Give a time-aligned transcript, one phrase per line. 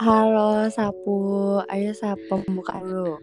[0.00, 3.20] Halo Sapu, ayo Sapu pembukaan dulu.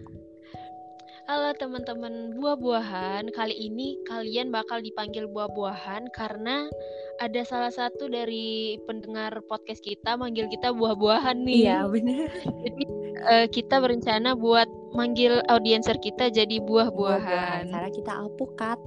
[1.25, 6.69] Halo teman-teman buah-buahan, kali ini kalian bakal dipanggil buah-buahan karena
[7.17, 11.65] ada salah satu dari pendengar podcast kita manggil kita buah-buahan nih.
[11.65, 12.29] Iya bener.
[12.45, 12.83] Jadi
[13.25, 17.25] uh, kita berencana buat manggil audienser kita jadi Buah-buahan.
[17.25, 17.63] buah-buahan.
[17.73, 18.77] Karena kita alpukat.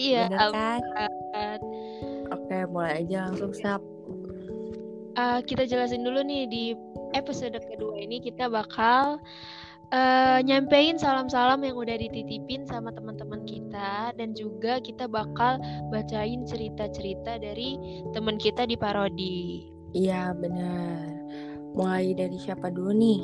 [0.00, 0.80] Iya, kan?
[0.80, 1.60] alpukat.
[2.32, 3.97] Oke, mulai aja langsung Sap.
[5.18, 6.64] Uh, kita jelasin dulu nih di
[7.18, 9.18] episode kedua ini kita bakal
[9.90, 15.58] uh, nyampein salam-salam yang udah dititipin sama teman-teman kita dan juga kita bakal
[15.90, 17.74] bacain cerita-cerita dari
[18.14, 19.66] teman kita di parodi.
[19.96, 21.18] Iya bener.
[21.74, 23.22] Mulai dari siapa dulu nih?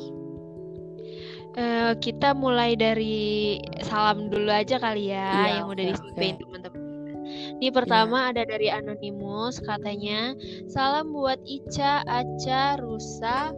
[1.55, 6.42] Uh, kita mulai dari salam dulu aja kali ya Iya, yang udah oke, dititipin oke.
[6.42, 6.84] teman-teman.
[7.65, 10.37] Ini pertama ada dari Anonymous katanya
[10.69, 13.56] salam buat Ica, Aca, Rusa,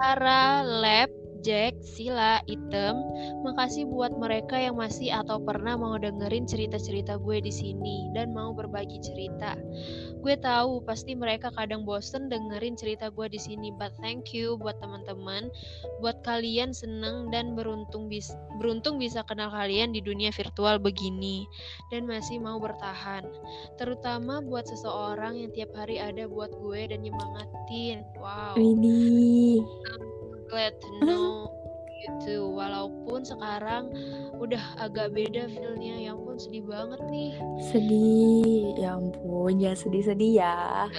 [0.00, 2.94] Ara, Lab, Jack, Sila, Item.
[3.42, 8.54] Makasih buat mereka yang masih atau pernah mau dengerin cerita-cerita gue di sini dan mau
[8.54, 9.58] berbagi cerita.
[10.22, 14.78] Gue tahu pasti mereka kadang bosen dengerin cerita gue di sini, but thank you buat
[14.78, 15.50] teman-teman,
[15.98, 18.30] buat kalian seneng dan beruntung bis
[18.62, 21.42] beruntung bisa kenal kalian di dunia virtual begini
[21.90, 23.26] dan masih mau bertahan.
[23.82, 28.06] Terutama buat seseorang yang tiap hari ada buat gue dan nyemangatin.
[28.14, 29.66] Wow Widih.
[30.52, 31.48] Glad to know
[32.20, 33.88] too walaupun sekarang
[34.36, 37.32] udah agak beda feelnya ya ampun sedih banget nih
[37.72, 38.74] Sedih.
[38.76, 40.90] Ya ampun, jangan sedih-sedih ya.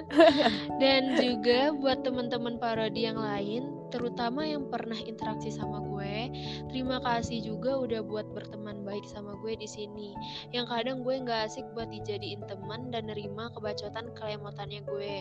[0.80, 6.30] dan juga buat teman-teman parodi yang lain terutama yang pernah interaksi sama gue.
[6.70, 10.12] Terima kasih juga udah buat berteman baik sama gue di sini.
[10.52, 15.16] Yang kadang gue nggak asik buat dijadiin teman dan nerima kebacotan kelemotannya gue.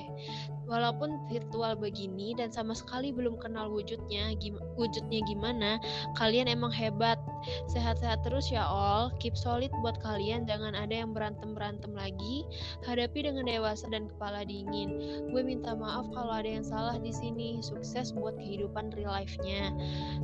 [0.68, 5.80] Walaupun virtual begini dan sama sekali belum kenal wujudnya gim- wujudnya gimana
[6.20, 7.18] kalian emang hebat.
[7.72, 12.44] Sehat-sehat terus ya all keep solid buat kalian jangan ada yang berantem berantem lagi.
[12.84, 15.00] Hadapi dengan dewasa dan kepala dingin.
[15.32, 17.64] Gue minta maaf kalau ada yang salah di sini.
[17.64, 19.70] Sukses buat kehidupan real life-nya.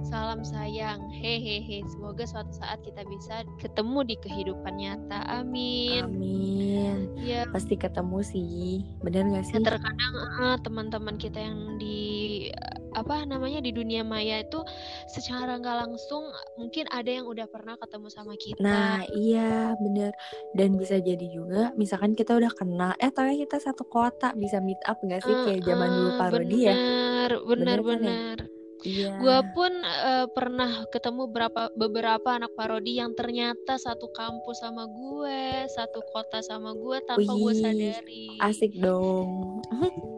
[0.01, 1.05] Salam sayang.
[1.13, 1.85] Hehehe.
[1.93, 5.21] Semoga suatu saat kita bisa ketemu di kehidupan nyata.
[5.29, 6.01] Amin.
[6.09, 7.13] Amin.
[7.21, 7.45] ya.
[7.53, 8.81] Pasti ketemu sih.
[9.05, 9.55] Bener gak sih?
[9.61, 11.99] Ya, terkadang eh, teman-teman kita yang di
[12.49, 14.61] eh, apa namanya di dunia maya itu
[15.09, 16.29] secara nggak langsung
[16.61, 18.61] mungkin ada yang udah pernah ketemu sama kita.
[18.61, 20.13] Nah iya bener.
[20.53, 24.77] Dan bisa jadi juga Misalkan kita udah kenal Eh tapi kita satu kota Bisa meet
[24.85, 25.33] up gak sih?
[25.45, 26.75] Kayak zaman dulu Eh, parodi ya.
[26.77, 27.12] bener,
[27.43, 27.87] Bener kan ya?
[27.87, 28.37] bener.
[28.83, 34.83] Iya Gua pun eh, pernah ketemu berapa beberapa anak parodi yang ternyata satu kampus sama
[34.91, 35.39] gue,
[35.71, 38.27] satu kota sama gue tanpa gue Wih, sadari.
[38.43, 39.63] Asik dong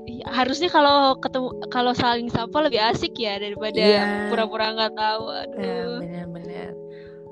[0.09, 4.33] Iya, harusnya kalau ketemu kalau saling sapa lebih asik ya daripada Iya.
[4.33, 5.23] pura-pura nggak tahu.
[5.29, 5.97] Nah Aduh.
[6.01, 6.73] bener-bener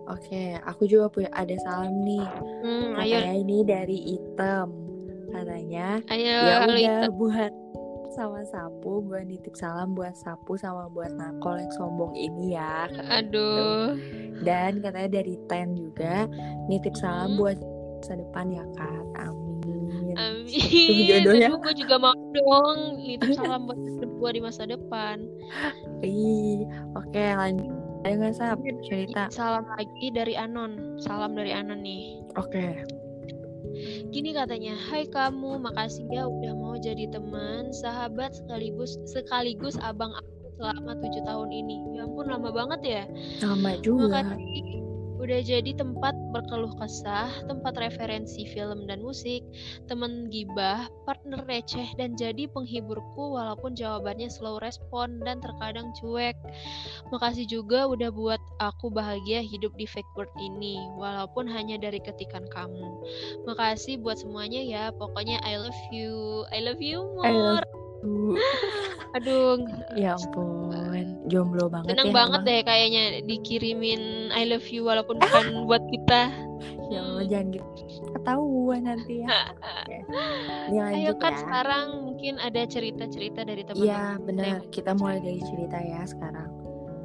[0.03, 2.27] Oke aku juga punya Ada salam nih
[2.61, 4.67] Hmm, ayo, ini dari Item
[5.31, 7.62] Katanya ayo, Ya udah buat
[8.13, 12.85] sama Sapu Gue nitip salam buat Sapu Sama buat Nakol yang sombong ini ya.
[13.09, 13.97] Aduh,
[14.45, 16.29] Dan katanya dari Ten juga
[16.69, 17.39] nitip salam Hmm.
[17.41, 17.57] buat
[18.03, 19.03] masa depan ya Kak.
[19.15, 20.13] Amin.
[20.19, 21.07] amin.
[21.07, 21.47] jodohnya.
[21.49, 25.23] Aduh, gue juga mau dong nitip salam buat gue di masa depan.
[26.03, 26.67] Ih,
[26.99, 27.71] oke lanjut.
[28.03, 29.31] Ayo nggak Sap, cerita.
[29.31, 30.99] Salam lagi dari Anon.
[30.99, 32.19] Salam dari Anon nih.
[32.35, 32.83] Oke.
[34.13, 40.53] Gini katanya, Hai kamu, makasih ya udah mau jadi teman, sahabat sekaligus sekaligus abang aku
[40.61, 41.77] selama tujuh tahun ini.
[41.97, 43.03] Ya ampun lama banget ya.
[43.41, 44.21] Sama juga.
[44.21, 44.82] Makasih
[45.23, 49.39] udah jadi tempat berkeluh kesah, tempat referensi film dan musik,
[49.87, 56.35] temen gibah, partner receh, dan jadi penghiburku walaupun jawabannya slow respon dan terkadang cuek.
[57.15, 62.43] Makasih juga udah buat aku bahagia hidup di fake world ini, walaupun hanya dari ketikan
[62.51, 62.91] kamu.
[63.47, 67.63] Makasih buat semuanya ya, pokoknya I love you, I love you I more.
[67.63, 67.72] love
[68.03, 68.35] you.
[69.15, 69.61] Aduh,
[69.93, 70.73] Ya ampun,
[71.29, 72.15] jomblo banget Seneng ya.
[72.17, 72.49] banget emang.
[72.49, 74.01] deh kayaknya dikirimin
[74.33, 76.33] I love you walaupun bukan buat kita.
[76.89, 77.69] Ya Allah, jangan gitu.
[78.11, 79.29] Ketahuan nanti ya.
[79.85, 79.97] Oke.
[80.73, 81.39] Ini Ayo kan ya.
[81.45, 83.85] sekarang mungkin ada cerita-cerita dari teman-teman.
[83.85, 84.55] Iya benar.
[84.73, 86.49] Kita mulai dari cerita ya sekarang.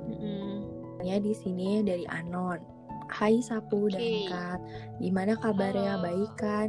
[0.08, 0.64] Mm-mm.
[1.04, 2.56] Ya di sini dari Anon.
[3.08, 4.28] Hai Sapu dan Oke.
[4.28, 4.60] Kat.
[4.96, 5.96] Gimana kabarnya?
[5.96, 6.04] Halo.
[6.04, 6.68] Baik kan?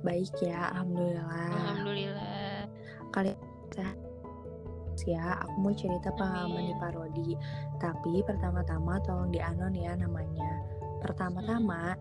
[0.00, 1.52] Baik ya, alhamdulillah.
[1.52, 2.64] Alhamdulillah.
[3.12, 3.36] Kalian
[3.74, 3.96] sehat
[5.08, 5.38] ya.
[5.46, 7.30] Aku mau cerita pengalaman di parodi.
[7.80, 10.60] Tapi pertama-tama tolong di Anon ya namanya.
[11.00, 11.96] Pertama-tama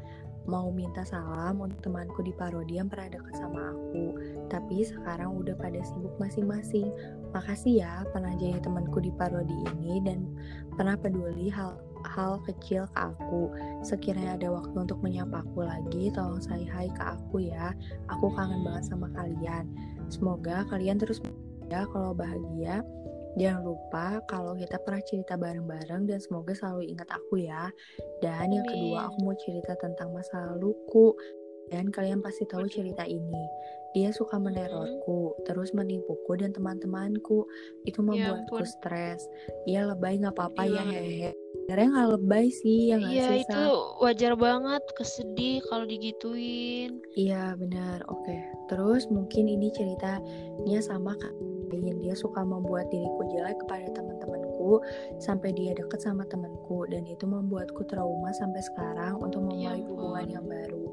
[0.50, 4.18] mau minta salam untuk temanku di parodi yang pernah dekat sama aku,
[4.50, 6.90] tapi sekarang udah pada sibuk masing-masing.
[7.36, 10.26] Makasih ya pernah jadi temanku di parodi ini dan
[10.74, 13.54] pernah peduli hal hal kecil ke aku.
[13.86, 17.76] Sekiranya ada waktu untuk menyapa aku lagi, tolong say hai ke aku ya.
[18.10, 19.70] Aku kangen banget sama kalian.
[20.10, 21.22] Semoga kalian terus
[21.70, 22.82] ya kalau bahagia
[23.38, 27.70] Jangan lupa kalau kita pernah cerita bareng-bareng dan semoga selalu ingat aku ya.
[28.20, 31.14] Dan yang kedua aku mau cerita tentang masa laluku.
[31.70, 33.46] Dan kalian pasti tahu cerita ini.
[33.94, 37.46] Dia suka menerorku, terus menipuku dan teman-temanku.
[37.86, 39.22] Itu ya membuatku ya stres.
[39.70, 41.00] Ia lebay nggak apa-apa ya iya.
[41.00, 41.32] hehe.
[41.70, 43.64] Sebenarnya nggak lebay sih ya nggak Iya itu
[44.02, 46.98] wajar banget kesedih kalau digituin.
[47.14, 48.02] Iya benar.
[48.10, 48.38] Oke.
[48.68, 54.82] Terus mungkin ini ceritanya sama kak dia suka membuat diriku jelek kepada teman-temanku
[55.22, 56.90] sampai dia deket sama temanku.
[56.90, 60.86] Dan itu membuatku trauma sampai sekarang untuk ya memulai hubungan yang baru.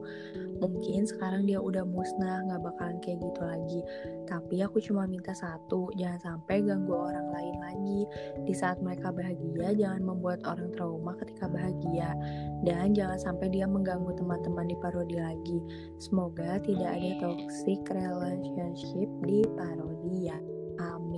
[0.56, 3.80] Mungkin sekarang dia udah musnah nggak bakalan kayak gitu lagi.
[4.24, 8.00] Tapi aku cuma minta satu jangan sampai ganggu orang lain lagi.
[8.48, 12.16] Di saat mereka bahagia jangan membuat orang trauma ketika bahagia.
[12.64, 15.58] Dan jangan sampai dia mengganggu teman-teman di parodi lagi.
[16.00, 20.55] Semoga tidak ada toxic relationship di parodi ya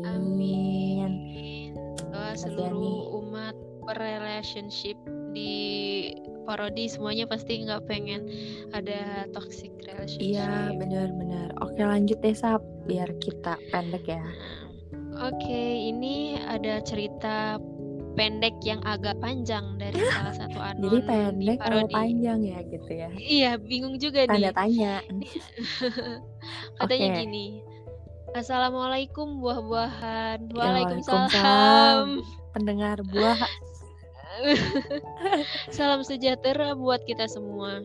[0.06, 1.08] Amin.
[1.08, 1.70] Amin.
[2.12, 3.56] Doa seluruh umat
[3.96, 4.98] relationship
[5.32, 5.56] di
[6.48, 8.24] parodi semuanya pasti nggak pengen
[8.72, 10.40] ada toxic relationship.
[10.40, 11.52] Iya benar-benar.
[11.60, 14.24] Oke lanjut deh Sap biar kita pendek ya.
[15.20, 17.60] Oke ini ada cerita
[18.16, 23.10] pendek yang agak panjang dari salah satu anon Jadi pendek atau panjang ya gitu ya?
[23.14, 24.42] Iya bingung juga Tanda nih.
[24.50, 24.94] Tanda tanya.
[26.80, 27.20] Katanya okay.
[27.22, 27.46] gini
[28.36, 30.52] Assalamualaikum buah-buahan.
[30.52, 32.20] Waalaikumsalam.
[32.52, 33.40] Pendengar buah.
[35.76, 37.80] Salam sejahtera buat kita semua.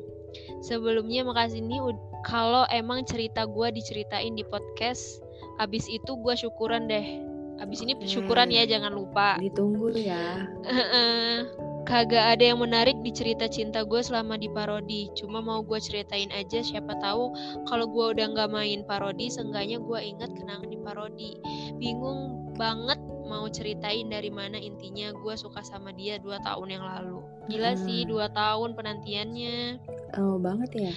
[0.59, 1.79] Sebelumnya makasih nih
[2.27, 5.23] kalau emang cerita gue diceritain di podcast.
[5.63, 7.23] Abis itu gue syukuran deh.
[7.63, 9.39] Abis ini syukuran ya jangan lupa.
[9.39, 10.43] Ditunggu ya.
[11.83, 15.11] kagak ada yang menarik di cerita cinta gue selama di parodi.
[15.15, 17.35] Cuma mau gue ceritain aja siapa tahu
[17.67, 21.31] kalau gue udah nggak main parodi seenggaknya gue inget kenangan di parodi.
[21.77, 27.19] Bingung banget mau ceritain dari mana intinya gue suka sama dia dua tahun yang lalu.
[27.51, 27.81] Gila hmm.
[27.83, 29.83] sih dua tahun penantiannya.
[30.19, 30.93] Oh banget ya.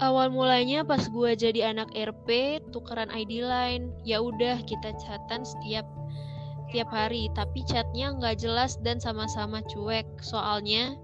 [0.00, 5.84] Awal mulanya pas gue jadi anak RP tukeran ID line ya udah kita catatan setiap
[6.70, 10.94] tiap hari tapi chatnya nggak jelas dan sama-sama cuek soalnya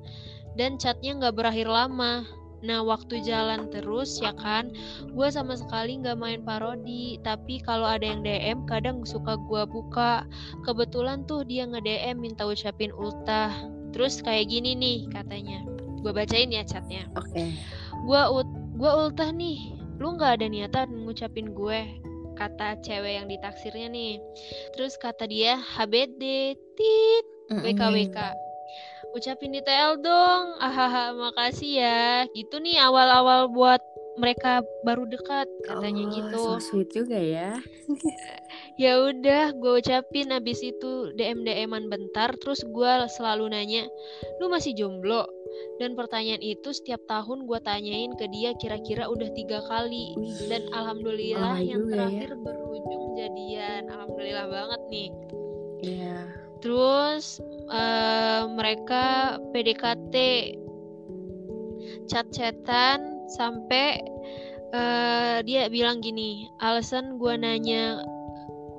[0.57, 2.25] dan chatnya nggak berakhir lama.
[2.65, 4.73] Nah waktu jalan terus ya kan
[5.13, 10.25] Gue sama sekali nggak main parodi Tapi kalau ada yang DM kadang suka gue buka.
[10.65, 13.53] Kebetulan tuh dia nge-DM minta ucapin ultah
[13.93, 15.63] Terus kayak gini nih katanya.
[16.01, 17.05] Gue bacain ya chatnya.
[17.13, 17.29] Oke.
[17.33, 17.49] Okay.
[18.09, 18.23] Gue
[18.77, 19.77] gua ultah nih.
[20.01, 21.81] Lu nggak ada niatan ngucapin gue
[22.37, 24.21] kata cewek yang ditaksirnya nih.
[24.77, 27.27] Terus kata dia HBD tit.
[27.47, 28.47] WKWK
[29.17, 30.45] ucapin di TL dong.
[30.67, 32.29] Ahaha makasih ya.
[32.37, 33.81] Gitu nih awal-awal buat
[34.17, 36.45] mereka baru dekat katanya oh, gitu.
[36.61, 37.61] So sweet juga ya.
[38.83, 40.33] ya udah, gue ucapin.
[40.33, 43.85] Abis itu DM DM-an bentar, terus gue selalu nanya,
[44.41, 45.29] lu masih jomblo?
[45.77, 50.17] Dan pertanyaan itu setiap tahun gue tanyain ke dia kira-kira udah tiga kali.
[50.49, 51.93] Dan alhamdulillah yang ya.
[51.93, 52.41] terakhir ya.
[52.41, 53.83] berujung jadian.
[53.93, 55.09] Alhamdulillah banget nih.
[55.85, 56.01] Iya.
[56.01, 56.23] Yeah.
[56.65, 60.15] Terus uh, mereka PDKT
[62.09, 64.01] chat-chatan sampai
[64.73, 68.03] uh, dia bilang gini alasan gue nanya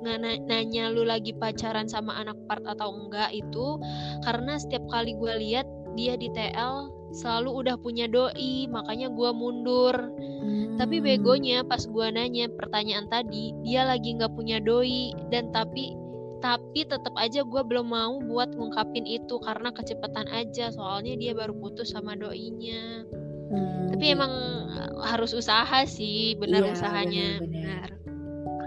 [0.02, 3.78] nanya, nanya lu lagi pacaran sama anak part atau enggak itu
[4.22, 5.66] karena setiap kali gue lihat
[5.98, 10.78] dia di TL selalu udah punya doi makanya gue mundur hmm.
[10.78, 15.98] tapi begonya pas gue nanya pertanyaan tadi dia lagi nggak punya doi dan tapi
[16.38, 21.50] tapi tetap aja gue belum mau buat ngungkapin itu karena kecepatan aja soalnya dia baru
[21.58, 23.02] putus sama doinya
[23.48, 24.32] Hmm, Tapi emang
[24.68, 27.88] eh, harus usaha sih, benar iya, usahanya, benar.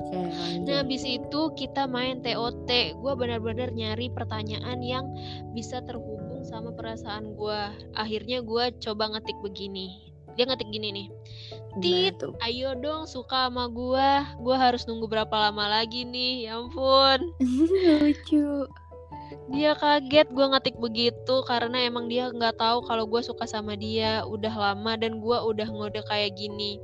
[0.02, 0.22] Okay,
[0.66, 2.70] nah, habis itu kita main TOT.
[2.98, 5.06] Gue benar-benar nyari pertanyaan yang
[5.54, 6.21] bisa terhubung
[6.52, 7.62] sama perasaan gue.
[7.96, 10.12] Akhirnya gue coba ngetik begini.
[10.36, 11.08] Dia ngetik gini nih.
[11.80, 14.10] Tit, ayo dong suka sama gue.
[14.44, 16.52] Gue harus nunggu berapa lama lagi nih?
[16.52, 17.32] Ya ampun.
[18.04, 18.68] Lucu
[19.52, 24.24] dia kaget gue ngetik begitu karena emang dia nggak tahu kalau gue suka sama dia
[24.28, 26.80] udah lama dan gue udah ngode kayak gini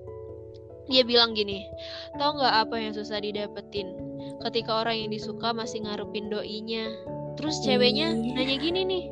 [0.87, 1.67] dia bilang gini
[2.15, 3.91] tau nggak apa yang susah didapetin
[4.47, 6.87] ketika orang yang disuka masih ngarepin doinya
[7.35, 9.03] terus ceweknya nanya gini nih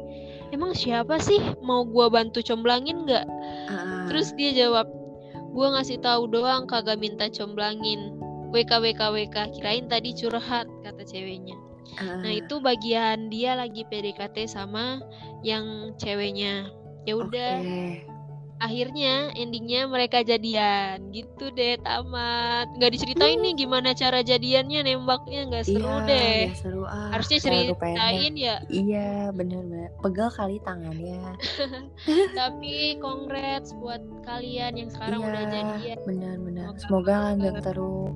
[0.53, 1.39] emang siapa sih?
[1.61, 3.25] Mau gua bantu comblangin nggak?
[3.71, 4.89] Ah, terus dia jawab
[5.55, 8.17] gua ngasih tahu doang kagak minta comblangin.
[8.53, 11.57] WK WK WK kirain tadi curhat kata ceweknya.
[11.99, 15.01] Ah, nah itu bagian dia lagi PDKT sama
[15.43, 16.69] yang ceweknya.
[17.05, 17.61] Ya udah.
[17.61, 18.14] Oke.
[18.55, 25.65] Akhirnya endingnya mereka jadian gitu deh tamat nggak diceritain nih gimana cara jadiannya nembaknya nggak
[25.67, 27.09] seru iya, deh nggak seru ah.
[27.12, 29.91] harusnya ceritain ya Iya, bener-bener.
[30.01, 31.35] Pegel kali tangannya.
[32.39, 36.67] tapi congrats buat kalian yang sekarang iya, udah jadian benar-benar.
[36.79, 38.13] Semoga- Semoga langgeng terus.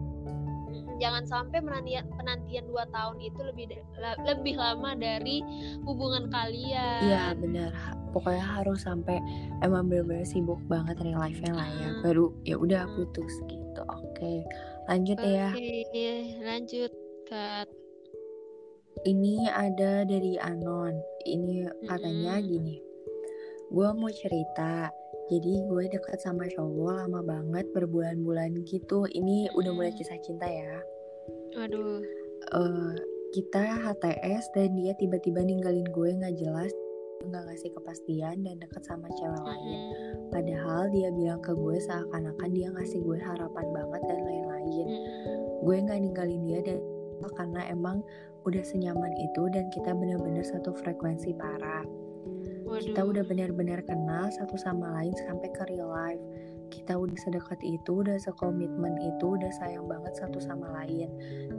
[1.00, 3.66] Jangan sampai penantian penantian 2 tahun itu lebih
[3.96, 5.40] la- lebih lama dari
[5.82, 7.72] hubungan kalian Iya, benar.
[8.10, 9.22] Pokoknya harus sampai
[9.60, 11.88] emang bener-bener sibuk banget real life-nya lah ya.
[11.90, 12.02] Hmm.
[12.02, 12.96] Baru ya udah Hmm.
[12.98, 13.82] putus gitu.
[13.82, 14.44] Oke.
[14.86, 15.54] Lanjut ya.
[15.54, 16.92] Oke, lanjut
[17.26, 17.70] Kat.
[19.00, 20.92] Ini ada dari Anon.
[21.24, 22.50] Ini katanya Mm-mm.
[22.50, 22.76] gini.
[23.70, 24.90] Gue mau cerita.
[25.30, 29.06] Jadi gue deket sama cowok lama banget berbulan-bulan gitu.
[29.06, 29.96] Ini udah mulai Mm.
[29.96, 30.82] kisah cinta ya.
[31.58, 32.02] Aduh.
[32.50, 32.94] eh
[33.30, 36.74] kita HTS dan dia tiba-tiba ninggalin gue nggak jelas
[37.20, 39.80] nggak ngasih kepastian dan deket sama cewek lain.
[40.32, 44.88] Padahal dia bilang ke gue seakan-akan dia ngasih gue harapan banget dan lain-lain.
[45.62, 46.80] Gue nggak ninggalin dia dan
[47.36, 48.00] karena emang
[48.48, 51.84] udah senyaman itu dan kita benar-benar satu frekuensi parah.
[52.70, 56.24] Kita udah benar-benar kenal satu sama lain sampai ke real life
[56.70, 61.10] kita udah sedekat itu udah sekomitmen itu udah sayang banget satu sama lain.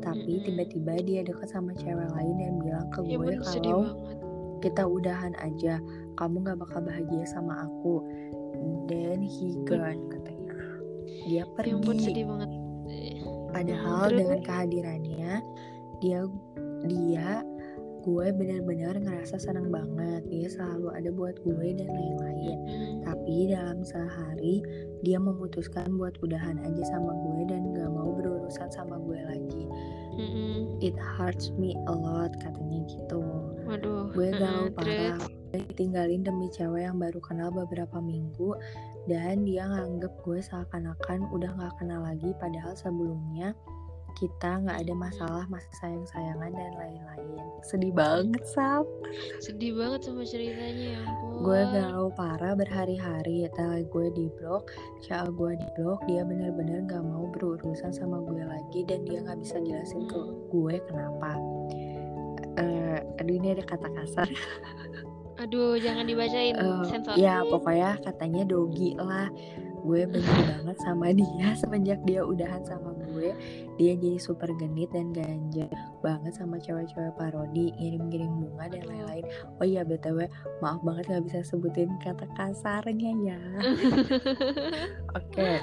[0.00, 3.84] Tapi tiba-tiba dia deket sama cewek lain dan bilang ke Ya gue kalau
[4.60, 5.80] kita udahan aja
[6.20, 8.04] kamu gak bakal bahagia sama aku.
[8.88, 10.54] Then he gone katanya.
[11.26, 12.04] Dia Ya ampun, pergi.
[12.06, 12.50] sedih banget.
[12.90, 13.22] Eh,
[13.54, 14.18] padahal terus?
[14.18, 15.32] dengan kehadirannya
[16.00, 16.20] dia
[16.88, 17.44] dia
[18.00, 22.58] gue benar-benar ngerasa senang banget dia selalu ada buat gue dan lain-lain.
[23.04, 24.64] Tapi dalam sehari
[25.04, 29.64] dia memutuskan buat udahan aja sama gue dan gak mau berurusan sama gue lagi.
[30.84, 33.22] It hurts me a lot katanya gitu.
[33.68, 34.12] Waduh.
[34.12, 35.16] gue galau parah.
[35.50, 38.54] Gue ditinggalin demi cewek yang baru kenal beberapa minggu
[39.08, 43.56] dan dia nganggep gue seakan-akan udah gak kenal lagi padahal sebelumnya
[44.16, 47.44] kita nggak ada masalah masih sayang-sayangan dan lain-lain.
[47.66, 48.86] Sedih banget sap.
[49.42, 51.44] Sedih banget sama ceritanya ya ampun.
[51.44, 53.48] gue galau parah berhari-hari.
[53.54, 54.70] Tele gue di blok
[55.02, 59.40] cewek gue di blok dia bener-bener gak mau berurusan sama gue lagi dan dia nggak
[59.40, 61.38] bisa jelasin ke gue kenapa.
[62.58, 64.28] Eh aduh ini ada kata kasar.
[65.40, 66.52] Aduh, jangan dibacain
[66.84, 67.16] sensor.
[67.16, 69.32] ya pokoknya katanya dogi lah
[69.80, 73.32] gue benci banget sama dia semenjak dia udahan sama gue.
[73.80, 75.66] Dia jadi super genit dan ganja
[76.04, 79.24] banget sama cewek-cewek parodi ngirim-ngirim bunga dan lain-lain.
[79.60, 80.28] Oh iya btw
[80.60, 83.40] maaf banget gak bisa sebutin kata kasarnya ya.
[85.18, 85.60] Oke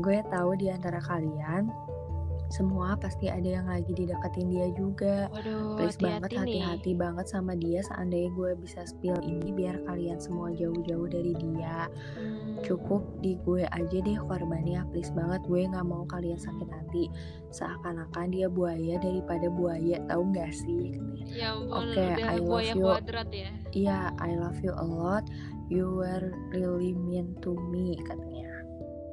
[0.00, 1.68] gue tahu di antara kalian
[2.52, 6.60] semua pasti ada yang lagi dideketin dia juga Waduh, Please banget hati-hati nih.
[6.62, 11.88] hati-hati banget sama dia seandainya gue bisa spill ini biar kalian semua jauh-jauh dari dia
[12.12, 12.60] Hmm.
[12.60, 17.08] cukup di gue aja deh korbannya please banget gue nggak mau kalian sakit hati
[17.48, 20.96] seakan-akan dia buaya daripada buaya tahu nggak sih.
[21.26, 22.84] Ya Oke, udah I love you.
[23.32, 23.50] ya.
[23.72, 25.24] iya I love you a lot
[25.72, 28.51] you were really mean to me katanya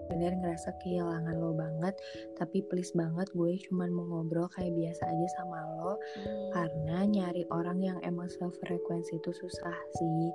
[0.10, 1.94] bener ngerasa kehilangan lo banget
[2.36, 5.94] tapi please banget gue cuman mau ngobrol kayak biasa aja sama lo.
[5.94, 6.50] Hmm.
[6.54, 10.30] karena nyari orang yang emang sefrekuensi itu susah sih.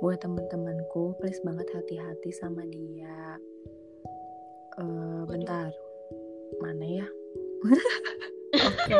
[0.00, 3.38] Buat temen-temenku please banget hati-hati sama dia.
[4.78, 5.70] Eh bentar.
[6.64, 7.06] Mana ya?
[8.68, 8.98] Oke.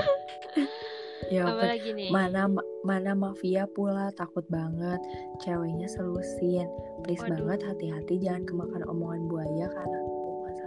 [1.29, 2.09] Ya Apa lagi nih?
[2.09, 2.49] mana
[2.87, 4.09] mana mafia pula?
[4.17, 4.97] Takut banget.
[5.45, 6.69] Ceweknya selusin.
[7.05, 7.45] Please Waduh.
[7.45, 9.99] banget hati-hati jangan kemakan omongan buaya karena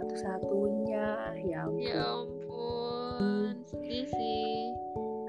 [0.02, 1.08] satu-satunya.
[1.46, 4.74] Ya ampun Ya ampun, sedih sih.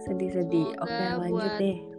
[0.03, 0.67] sedih-sedih.
[0.81, 1.92] Oke lanjut buat deh